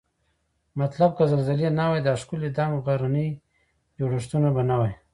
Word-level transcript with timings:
مطلب 0.81 1.11
که 1.17 1.23
زلزلې 1.33 1.69
نه 1.79 1.85
وای 1.89 2.01
دا 2.07 2.13
ښکلي 2.21 2.49
دنګ 2.57 2.73
غرني 2.85 3.27
جوړښتونه 3.99 4.49
به 4.55 4.61
نوای 4.69 4.93